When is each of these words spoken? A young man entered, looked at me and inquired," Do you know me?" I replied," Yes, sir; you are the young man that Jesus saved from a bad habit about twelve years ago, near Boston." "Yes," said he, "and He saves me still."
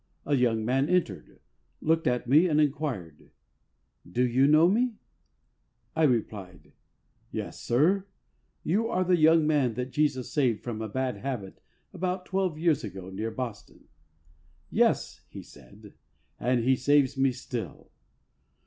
A 0.25 0.33
young 0.35 0.65
man 0.65 0.89
entered, 0.89 1.41
looked 1.79 2.07
at 2.07 2.27
me 2.27 2.47
and 2.47 2.59
inquired," 2.59 3.29
Do 4.11 4.25
you 4.27 4.47
know 4.47 4.67
me?" 4.67 4.95
I 5.95 6.05
replied," 6.05 6.73
Yes, 7.31 7.59
sir; 7.61 8.07
you 8.63 8.87
are 8.87 9.03
the 9.03 9.15
young 9.19 9.45
man 9.45 9.75
that 9.75 9.91
Jesus 9.91 10.31
saved 10.33 10.63
from 10.63 10.81
a 10.81 10.89
bad 10.89 11.17
habit 11.17 11.61
about 11.93 12.25
twelve 12.25 12.57
years 12.57 12.83
ago, 12.83 13.11
near 13.11 13.29
Boston." 13.29 13.89
"Yes," 14.71 15.21
said 15.39 15.79
he, 15.83 15.91
"and 16.39 16.63
He 16.63 16.75
saves 16.75 17.15
me 17.15 17.31
still." 17.31 17.91